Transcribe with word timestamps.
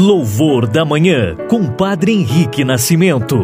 Louvor 0.00 0.68
da 0.68 0.84
Manhã, 0.84 1.34
com 1.50 1.66
Padre 1.74 2.12
Henrique 2.12 2.62
Nascimento. 2.62 3.34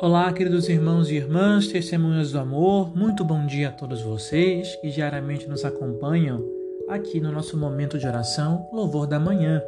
Olá, 0.00 0.32
queridos 0.32 0.68
irmãos 0.68 1.10
e 1.10 1.16
irmãs, 1.16 1.66
testemunhas 1.66 2.30
do 2.30 2.38
amor, 2.38 2.96
muito 2.96 3.24
bom 3.24 3.44
dia 3.44 3.70
a 3.70 3.72
todos 3.72 4.02
vocês 4.02 4.76
que 4.76 4.88
diariamente 4.88 5.48
nos 5.48 5.64
acompanham 5.64 6.44
aqui 6.88 7.20
no 7.20 7.32
nosso 7.32 7.58
momento 7.58 7.98
de 7.98 8.06
oração 8.06 8.68
Louvor 8.72 9.04
da 9.08 9.18
Manhã. 9.18 9.60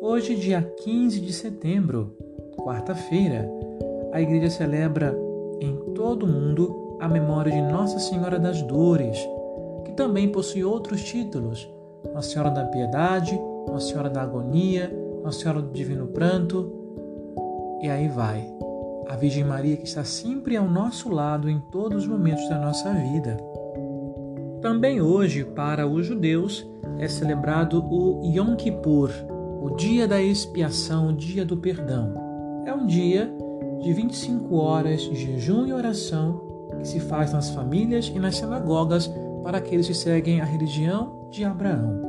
Hoje, 0.00 0.36
dia 0.36 0.62
15 0.82 1.20
de 1.20 1.34
setembro, 1.34 2.16
quarta-feira, 2.56 3.46
a 4.12 4.20
igreja 4.20 4.50
celebra 4.50 5.18
em 5.60 5.74
todo 5.94 6.24
o 6.24 6.28
mundo 6.28 6.98
a 7.00 7.08
memória 7.08 7.50
de 7.50 7.62
Nossa 7.62 7.98
Senhora 7.98 8.38
das 8.38 8.62
Dores, 8.62 9.18
que 9.84 9.92
também 9.92 10.30
possui 10.30 10.62
outros 10.62 11.02
títulos: 11.02 11.68
Nossa 12.12 12.28
Senhora 12.28 12.50
da 12.50 12.64
Piedade, 12.66 13.40
Nossa 13.66 13.88
Senhora 13.88 14.10
da 14.10 14.22
Agonia, 14.22 14.92
Nossa 15.24 15.40
Senhora 15.40 15.62
do 15.62 15.72
Divino 15.72 16.08
Pranto, 16.08 16.70
e 17.80 17.88
aí 17.88 18.06
vai. 18.08 18.46
A 19.08 19.16
Virgem 19.16 19.44
Maria 19.44 19.76
que 19.76 19.86
está 19.86 20.04
sempre 20.04 20.56
ao 20.56 20.68
nosso 20.68 21.10
lado 21.10 21.50
em 21.50 21.58
todos 21.58 22.04
os 22.04 22.08
momentos 22.08 22.48
da 22.48 22.58
nossa 22.58 22.92
vida. 22.92 23.36
Também 24.60 25.00
hoje, 25.00 25.44
para 25.44 25.86
os 25.86 26.06
judeus, 26.06 26.64
é 26.98 27.08
celebrado 27.08 27.84
o 27.84 28.22
Yom 28.24 28.54
Kippur, 28.54 29.10
o 29.60 29.70
dia 29.70 30.06
da 30.06 30.22
expiação, 30.22 31.08
o 31.08 31.12
dia 31.12 31.44
do 31.44 31.56
perdão. 31.56 32.14
É 32.64 32.72
um 32.72 32.86
dia 32.86 33.28
de 33.82 33.92
25 33.92 34.56
horas 34.56 35.02
de 35.02 35.16
jejum 35.16 35.66
e 35.66 35.72
oração 35.72 36.40
que 36.78 36.86
se 36.86 37.00
faz 37.00 37.32
nas 37.32 37.50
famílias 37.50 38.10
e 38.14 38.18
nas 38.18 38.36
sinagogas 38.36 39.12
para 39.42 39.58
aqueles 39.58 39.88
que 39.88 39.94
seguem 39.94 40.40
a 40.40 40.44
religião 40.44 41.28
de 41.30 41.44
Abraão. 41.44 42.00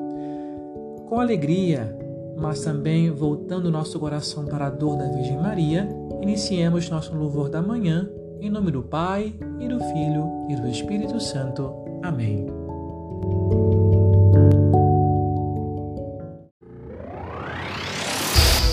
Com 1.09 1.19
alegria, 1.19 1.97
mas 2.37 2.61
também 2.61 3.09
voltando 3.09 3.71
nosso 3.71 3.99
coração 3.99 4.45
para 4.45 4.67
a 4.67 4.69
dor 4.69 4.97
da 4.97 5.05
Virgem 5.09 5.37
Maria, 5.37 5.89
iniciemos 6.21 6.89
nosso 6.89 7.15
louvor 7.15 7.49
da 7.49 7.61
manhã, 7.61 8.07
em 8.39 8.49
nome 8.49 8.71
do 8.71 8.83
Pai, 8.83 9.33
e 9.59 9.67
do 9.67 9.79
Filho 9.79 10.47
e 10.49 10.55
do 10.55 10.67
Espírito 10.67 11.19
Santo. 11.19 11.73
Amém. 12.03 12.45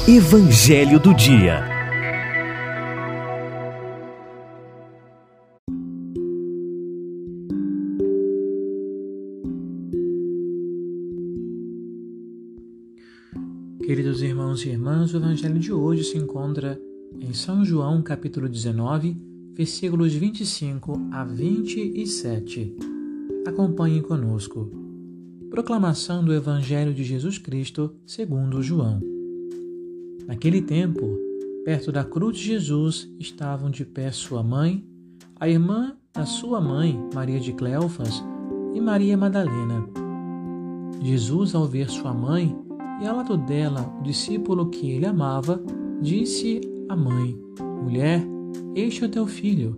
Evangelho 0.06 0.98
do 0.98 1.14
Dia 1.14 1.69
Queridos 13.90 14.22
irmãos 14.22 14.64
e 14.64 14.68
irmãs, 14.68 15.12
o 15.12 15.16
evangelho 15.16 15.58
de 15.58 15.72
hoje 15.72 16.04
se 16.04 16.16
encontra 16.16 16.80
em 17.20 17.34
São 17.34 17.64
João, 17.64 18.00
capítulo 18.00 18.48
19, 18.48 19.16
versículos 19.52 20.14
25 20.14 21.08
a 21.10 21.24
27. 21.24 22.76
Acompanhem 23.44 24.00
conosco. 24.00 24.70
Proclamação 25.50 26.24
do 26.24 26.32
Evangelho 26.32 26.94
de 26.94 27.02
Jesus 27.02 27.36
Cristo, 27.36 27.92
segundo 28.06 28.62
João. 28.62 29.00
Naquele 30.24 30.62
tempo, 30.62 31.18
perto 31.64 31.90
da 31.90 32.04
cruz 32.04 32.38
de 32.38 32.44
Jesus, 32.44 33.12
estavam 33.18 33.70
de 33.70 33.84
pé 33.84 34.12
sua 34.12 34.40
mãe, 34.40 34.86
a 35.34 35.48
irmã 35.48 35.96
da 36.14 36.24
sua 36.24 36.60
mãe, 36.60 36.96
Maria 37.12 37.40
de 37.40 37.52
Cleofas, 37.52 38.22
e 38.72 38.80
Maria 38.80 39.16
Madalena. 39.16 39.84
Jesus, 41.02 41.56
ao 41.56 41.66
ver 41.66 41.90
sua 41.90 42.14
mãe, 42.14 42.56
e 43.00 43.06
ao 43.06 43.16
lado 43.16 43.36
dela, 43.36 43.90
o 43.98 44.02
discípulo 44.02 44.68
que 44.68 44.90
ele 44.90 45.06
amava, 45.06 45.62
disse 46.00 46.60
à 46.88 46.94
mãe: 46.94 47.36
Mulher, 47.82 48.22
este 48.74 49.02
é 49.02 49.06
o 49.06 49.10
teu 49.10 49.26
filho. 49.26 49.76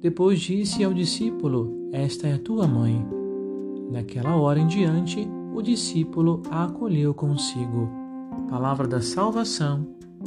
Depois 0.00 0.40
disse 0.40 0.82
ao 0.82 0.92
discípulo: 0.92 1.88
Esta 1.92 2.26
é 2.26 2.34
a 2.34 2.38
tua 2.38 2.66
mãe. 2.66 3.06
Naquela 3.90 4.36
hora 4.36 4.58
em 4.58 4.66
diante, 4.66 5.28
o 5.54 5.62
discípulo 5.62 6.42
a 6.50 6.64
acolheu 6.64 7.14
consigo. 7.14 7.88
Palavra 8.50 8.88
da 8.88 9.00
salvação, 9.00 9.86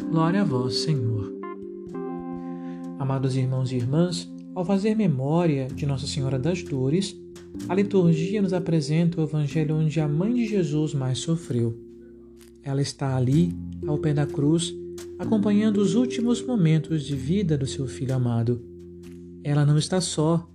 glória 0.09 0.41
a 0.41 0.45
vós, 0.45 0.77
Senhor. 0.79 1.33
Amados 2.97 3.35
irmãos 3.35 3.71
e 3.71 3.75
irmãs, 3.75 4.31
ao 4.55 4.63
fazer 4.63 4.95
memória 4.95 5.67
de 5.67 5.85
Nossa 5.85 6.07
Senhora 6.07 6.39
das 6.39 6.63
Dores, 6.63 7.19
a 7.67 7.75
liturgia 7.75 8.41
nos 8.41 8.53
apresenta 8.53 9.19
o 9.19 9.23
evangelho 9.23 9.75
onde 9.75 9.99
a 9.99 10.07
mãe 10.07 10.33
de 10.33 10.45
Jesus 10.45 10.93
mais 10.93 11.19
sofreu. 11.19 11.86
Ela 12.67 12.81
está 12.81 13.15
ali, 13.15 13.57
ao 13.87 13.97
pé 13.97 14.13
da 14.13 14.25
cruz, 14.25 14.75
acompanhando 15.17 15.77
os 15.77 15.95
últimos 15.95 16.45
momentos 16.45 17.05
de 17.05 17.15
vida 17.15 17.57
do 17.57 17.65
seu 17.65 17.87
filho 17.87 18.13
amado. 18.13 18.61
Ela 19.41 19.65
não 19.65 19.77
está 19.77 20.01
só. 20.01 20.45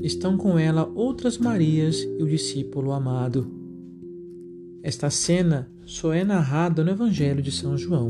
Estão 0.00 0.36
com 0.36 0.56
ela 0.56 0.88
outras 0.94 1.36
Marias 1.36 1.96
e 1.96 2.22
o 2.22 2.28
discípulo 2.28 2.92
amado. 2.92 3.52
Esta 4.84 5.10
cena 5.10 5.68
só 5.84 6.12
é 6.12 6.22
narrada 6.22 6.84
no 6.84 6.92
Evangelho 6.92 7.42
de 7.42 7.50
São 7.50 7.76
João. 7.76 8.08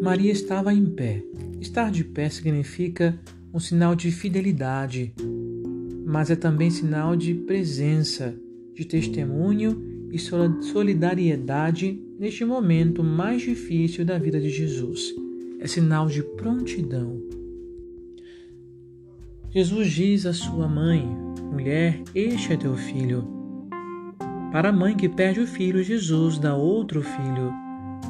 Maria 0.00 0.30
estava 0.30 0.72
em 0.72 0.86
pé. 0.86 1.24
Estar 1.60 1.90
de 1.90 2.04
pé 2.04 2.28
significa 2.28 3.18
um 3.52 3.58
sinal 3.58 3.96
de 3.96 4.12
fidelidade, 4.12 5.12
mas 6.06 6.30
é 6.30 6.36
também 6.36 6.70
sinal 6.70 7.16
de 7.16 7.34
presença, 7.34 8.36
de 8.72 8.84
testemunho 8.84 9.95
e 10.10 10.18
solidariedade 10.18 12.00
neste 12.18 12.44
momento 12.44 13.02
mais 13.02 13.42
difícil 13.42 14.04
da 14.04 14.18
vida 14.18 14.40
de 14.40 14.50
Jesus. 14.50 15.14
É 15.60 15.66
sinal 15.66 16.06
de 16.06 16.22
prontidão. 16.22 17.20
Jesus 19.50 19.90
diz 19.90 20.26
à 20.26 20.32
sua 20.32 20.68
mãe: 20.68 21.06
Mulher, 21.50 22.02
este 22.14 22.52
é 22.52 22.56
teu 22.56 22.76
filho. 22.76 23.26
Para 24.52 24.68
a 24.68 24.72
mãe 24.72 24.96
que 24.96 25.08
perde 25.08 25.40
o 25.40 25.46
filho, 25.46 25.82
Jesus 25.82 26.38
dá 26.38 26.54
outro 26.54 27.02
filho. 27.02 27.52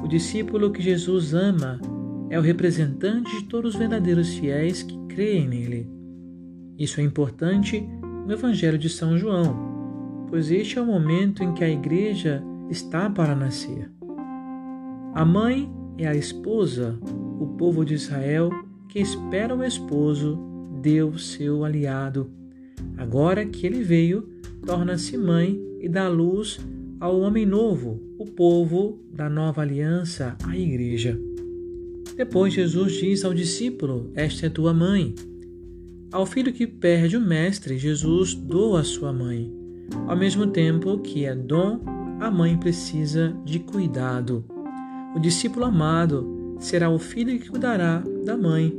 O 0.02 0.08
discípulo 0.08 0.70
que 0.70 0.82
Jesus 0.82 1.34
ama 1.34 1.80
é 2.28 2.38
o 2.38 2.42
representante 2.42 3.30
de 3.38 3.44
todos 3.44 3.74
os 3.74 3.78
verdadeiros 3.78 4.34
fiéis 4.34 4.82
que 4.82 4.98
creem 5.08 5.48
nele. 5.48 5.88
Isso 6.78 7.00
é 7.00 7.04
importante 7.04 7.88
no 8.26 8.32
Evangelho 8.32 8.76
de 8.76 8.88
São 8.88 9.16
João, 9.16 9.75
pois 10.28 10.50
este 10.50 10.78
é 10.78 10.82
o 10.82 10.86
momento 10.86 11.42
em 11.42 11.52
que 11.52 11.64
a 11.64 11.68
igreja 11.68 12.42
está 12.70 13.08
para 13.08 13.34
nascer. 13.34 13.90
A 15.14 15.24
mãe 15.24 15.70
é 15.98 16.06
a 16.06 16.14
esposa, 16.14 16.98
o 17.40 17.46
povo 17.56 17.84
de 17.84 17.94
Israel 17.94 18.50
que 18.88 18.98
espera 18.98 19.54
o 19.54 19.62
esposo, 19.62 20.38
Deus 20.80 21.32
seu 21.32 21.64
aliado. 21.64 22.30
Agora 22.96 23.44
que 23.44 23.66
ele 23.66 23.82
veio, 23.82 24.28
torna-se 24.64 25.16
mãe 25.16 25.60
e 25.80 25.88
dá 25.88 26.08
luz 26.08 26.58
ao 26.98 27.20
homem 27.20 27.44
novo, 27.44 28.00
o 28.18 28.24
povo 28.24 28.98
da 29.12 29.28
nova 29.28 29.62
aliança, 29.62 30.36
a 30.44 30.56
igreja. 30.56 31.18
Depois 32.16 32.54
Jesus 32.54 32.94
diz 32.94 33.24
ao 33.24 33.34
discípulo: 33.34 34.10
Esta 34.14 34.46
é 34.46 34.48
tua 34.48 34.72
mãe. 34.72 35.14
Ao 36.10 36.24
filho 36.24 36.52
que 36.52 36.66
perde 36.66 37.16
o 37.16 37.20
mestre, 37.20 37.76
Jesus 37.76 38.34
doa 38.34 38.80
a 38.80 38.84
sua 38.84 39.12
mãe. 39.12 39.52
Ao 40.06 40.16
mesmo 40.16 40.46
tempo 40.46 40.98
que 40.98 41.24
é 41.24 41.34
dom, 41.34 41.80
a 42.20 42.30
mãe 42.30 42.56
precisa 42.56 43.36
de 43.44 43.58
cuidado. 43.58 44.44
O 45.14 45.18
discípulo 45.18 45.66
amado 45.66 46.56
será 46.58 46.90
o 46.90 46.98
filho 46.98 47.38
que 47.38 47.50
cuidará 47.50 48.02
da 48.24 48.36
mãe. 48.36 48.76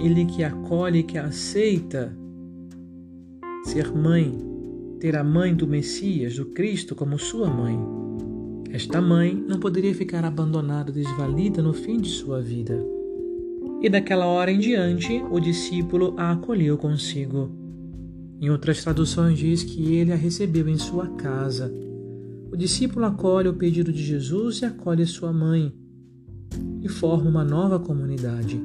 Ele 0.00 0.24
que 0.24 0.42
acolhe, 0.42 1.02
que 1.02 1.18
aceita 1.18 2.16
ser 3.64 3.92
mãe, 3.92 4.38
ter 5.00 5.16
a 5.16 5.24
mãe 5.24 5.54
do 5.54 5.66
Messias, 5.66 6.36
do 6.36 6.46
Cristo, 6.46 6.94
como 6.94 7.18
sua 7.18 7.48
mãe. 7.48 7.78
Esta 8.70 9.00
mãe 9.00 9.34
não 9.34 9.58
poderia 9.58 9.94
ficar 9.94 10.24
abandonada, 10.24 10.92
desvalida 10.92 11.62
no 11.62 11.72
fim 11.72 11.98
de 11.98 12.08
sua 12.08 12.40
vida. 12.40 12.84
E 13.80 13.88
daquela 13.88 14.26
hora 14.26 14.50
em 14.50 14.58
diante, 14.58 15.22
o 15.30 15.40
discípulo 15.40 16.14
a 16.16 16.32
acolheu 16.32 16.76
consigo. 16.78 17.50
Em 18.40 18.50
outras 18.50 18.82
traduções 18.82 19.38
diz 19.38 19.62
que 19.62 19.94
ele 19.94 20.12
a 20.12 20.16
recebeu 20.16 20.68
em 20.68 20.76
sua 20.76 21.08
casa. 21.08 21.72
O 22.52 22.56
discípulo 22.56 23.06
acolhe 23.06 23.48
o 23.48 23.54
pedido 23.54 23.92
de 23.92 24.02
Jesus 24.02 24.60
e 24.60 24.64
acolhe 24.66 25.06
sua 25.06 25.32
mãe 25.32 25.72
e 26.82 26.88
forma 26.88 27.28
uma 27.28 27.44
nova 27.44 27.78
comunidade. 27.78 28.60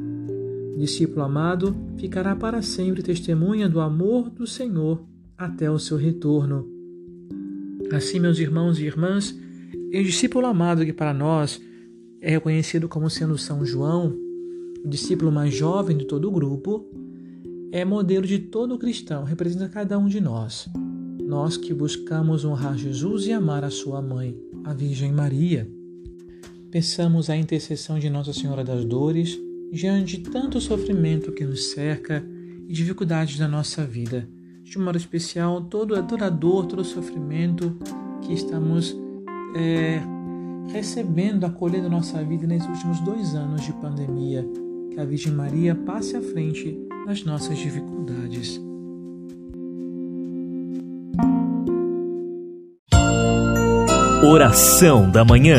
O 0.76 0.80
discípulo 0.80 1.24
amado 1.24 1.76
ficará 1.98 2.36
para 2.36 2.62
sempre 2.62 3.02
testemunha 3.02 3.70
do 3.70 3.80
amor 3.80 4.30
do 4.30 4.46
Senhor 4.46 5.04
até 5.38 5.72
o 5.72 5.80
seu 5.80 5.98
retorno. 5.98 6.68
Assim, 7.92 8.20
meus 8.20 8.40
irmãos 8.40 8.80
e 8.80 8.86
irmãs, 8.86 9.38
o 9.72 10.04
discípulo 10.04 10.46
amado 10.46 10.86
que 10.86 10.94
para 10.94 11.14
nós 11.14 11.62
é 12.22 12.30
reconhecido 12.30 12.88
como 12.88 13.10
sendo 13.10 13.38
São 13.38 13.66
João, 13.66 14.16
o 14.86 14.88
discípulo 14.88 15.32
mais 15.32 15.54
jovem 15.54 15.98
de 15.98 16.06
todo 16.06 16.28
o 16.28 16.32
grupo, 16.32 16.86
é 17.72 17.86
modelo 17.86 18.28
de 18.28 18.38
todo 18.38 18.78
cristão, 18.78 19.24
representa 19.24 19.70
cada 19.70 19.98
um 19.98 20.08
de 20.08 20.20
nós. 20.20 20.68
Nós 21.24 21.56
que 21.56 21.74
buscamos 21.74 22.44
honrar 22.44 22.78
Jesus 22.78 23.26
e 23.26 23.32
amar 23.32 23.64
a 23.64 23.70
sua 23.70 24.02
mãe, 24.02 24.38
a 24.66 24.74
Virgem 24.74 25.12
Maria. 25.14 25.70
Peçamos 26.70 27.30
a 27.30 27.38
intercessão 27.38 27.98
de 27.98 28.10
Nossa 28.10 28.34
Senhora 28.34 28.64
das 28.64 28.84
Dores 28.84 29.40
diante 29.72 30.18
de 30.18 30.30
tanto 30.30 30.60
sofrimento 30.60 31.32
que 31.32 31.46
nos 31.46 31.72
cerca 31.72 32.22
e 32.68 32.74
dificuldades 32.74 33.40
da 33.40 33.48
nossa 33.48 33.86
vida. 33.86 34.28
De 34.64 34.78
modo 34.78 34.98
especial, 34.98 35.62
toda, 35.62 36.04
toda 36.04 36.26
a 36.26 36.30
dor, 36.30 36.66
todo 36.66 36.80
o 36.80 36.86
sofrimento 36.86 37.78
que 38.22 38.34
estamos 38.34 38.96
é, 39.56 40.02
recebendo, 40.68 41.46
acolhendo 41.46 41.90
nossa 41.90 42.22
vida 42.22 42.46
nesses 42.46 42.68
últimos 42.68 43.00
dois 43.00 43.34
anos 43.34 43.62
de 43.62 43.72
pandemia. 43.74 44.46
Que 44.92 45.00
a 45.00 45.06
Virgem 45.06 45.32
Maria 45.32 45.74
passe 45.74 46.18
à 46.18 46.22
frente 46.22 46.78
das 47.06 47.24
nossas 47.24 47.58
dificuldades. 47.58 48.60
Oração 54.24 55.10
da 55.10 55.26
Manhã. 55.26 55.58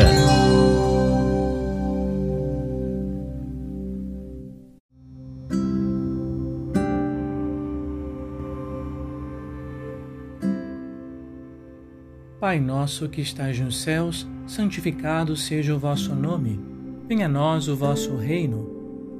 Pai 12.39 12.61
nosso 12.61 13.09
que 13.09 13.21
estás 13.21 13.59
nos 13.59 13.83
céus, 13.83 14.27
santificado 14.47 15.37
seja 15.37 15.75
o 15.75 15.79
vosso 15.79 16.15
nome. 16.15 16.61
Venha 17.09 17.27
a 17.27 17.29
nós 17.29 17.67
o 17.67 17.77
vosso 17.77 18.17
reino. 18.17 18.82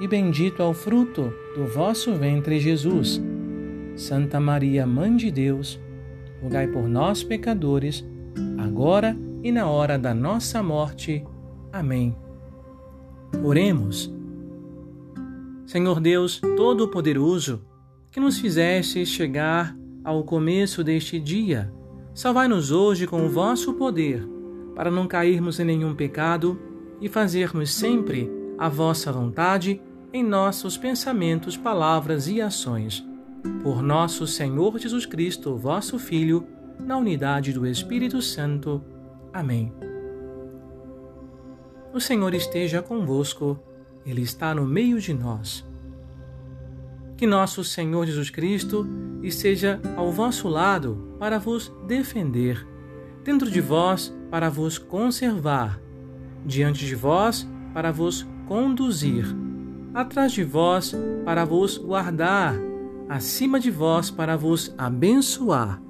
e 0.00 0.06
bendito 0.06 0.62
é 0.62 0.64
o 0.64 0.72
fruto 0.72 1.32
do 1.54 1.66
vosso 1.66 2.14
ventre, 2.14 2.60
Jesus. 2.60 3.20
Santa 3.96 4.38
Maria, 4.38 4.86
Mãe 4.86 5.16
de 5.16 5.30
Deus, 5.30 5.80
rogai 6.42 6.68
por 6.68 6.88
nós, 6.88 7.22
pecadores, 7.22 8.04
agora 8.58 9.16
e 9.42 9.50
na 9.50 9.66
hora 9.66 9.98
da 9.98 10.14
nossa 10.14 10.62
morte. 10.62 11.24
Amém. 11.72 12.16
Oremos. 13.42 14.12
Senhor 15.66 16.00
Deus 16.00 16.40
Todo-Poderoso, 16.56 17.62
que 18.10 18.20
nos 18.20 18.38
fizeste 18.38 19.04
chegar 19.04 19.76
ao 20.04 20.24
começo 20.24 20.82
deste 20.82 21.18
dia, 21.20 21.72
Salvai-nos 22.18 22.72
hoje 22.72 23.06
com 23.06 23.24
o 23.24 23.28
vosso 23.28 23.74
poder, 23.74 24.28
para 24.74 24.90
não 24.90 25.06
cairmos 25.06 25.60
em 25.60 25.64
nenhum 25.64 25.94
pecado 25.94 26.58
e 27.00 27.08
fazermos 27.08 27.72
sempre 27.72 28.28
a 28.58 28.68
vossa 28.68 29.12
vontade 29.12 29.80
em 30.12 30.24
nossos 30.24 30.76
pensamentos, 30.76 31.56
palavras 31.56 32.28
e 32.28 32.40
ações. 32.40 33.04
Por 33.62 33.82
nosso 33.82 34.26
Senhor 34.26 34.78
Jesus 34.78 35.06
Cristo, 35.06 35.56
vosso 35.56 35.98
Filho, 35.98 36.46
na 36.80 36.96
unidade 36.96 37.52
do 37.52 37.66
Espírito 37.66 38.22
Santo. 38.22 38.82
Amém. 39.32 39.72
O 41.92 42.00
Senhor 42.00 42.32
esteja 42.34 42.82
convosco, 42.82 43.58
Ele 44.04 44.22
está 44.22 44.54
no 44.54 44.66
meio 44.66 45.00
de 45.00 45.12
nós. 45.12 45.66
Que 47.16 47.26
nosso 47.26 47.64
Senhor 47.64 48.06
Jesus 48.06 48.30
Cristo 48.30 48.86
esteja 49.22 49.80
ao 49.96 50.12
vosso 50.12 50.48
lado 50.48 51.16
para 51.18 51.38
vos 51.38 51.72
defender, 51.86 52.66
dentro 53.24 53.50
de 53.50 53.60
vós 53.60 54.14
para 54.30 54.48
vos 54.48 54.78
conservar, 54.78 55.80
diante 56.46 56.86
de 56.86 56.94
vós 56.94 57.48
para 57.74 57.90
vos 57.90 58.26
conduzir, 58.46 59.26
atrás 59.94 60.32
de 60.32 60.44
vós 60.44 60.94
para 61.24 61.44
vos 61.44 61.78
guardar, 61.78 62.54
acima 63.08 63.58
de 63.58 63.70
vós 63.70 64.10
para 64.10 64.36
vos 64.36 64.74
abençoar. 64.76 65.80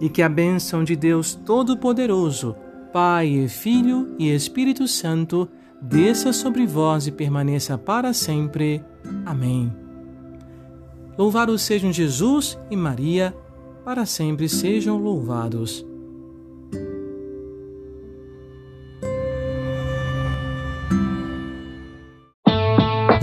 E 0.00 0.08
que 0.08 0.22
a 0.22 0.28
bênção 0.28 0.84
de 0.84 0.94
Deus 0.94 1.34
Todo-Poderoso, 1.34 2.54
Pai, 2.92 3.46
Filho 3.48 4.14
e 4.18 4.30
Espírito 4.30 4.86
Santo, 4.86 5.48
desça 5.80 6.32
sobre 6.32 6.66
vós 6.66 7.06
e 7.06 7.12
permaneça 7.12 7.78
para 7.78 8.12
sempre. 8.12 8.84
Amém. 9.24 9.72
Louvados 11.16 11.62
sejam 11.62 11.92
Jesus 11.92 12.58
e 12.70 12.76
Maria, 12.76 13.34
para 13.84 14.04
sempre 14.04 14.48
sejam 14.48 14.98
louvados. 14.98 15.86